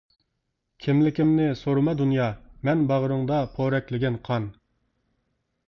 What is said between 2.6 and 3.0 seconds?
مەن